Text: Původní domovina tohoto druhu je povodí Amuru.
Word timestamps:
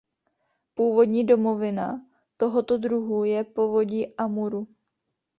Původní 0.73 1.23
domovina 1.25 2.01
tohoto 2.37 2.77
druhu 2.77 3.23
je 3.23 3.43
povodí 3.43 4.07
Amuru. 4.15 4.67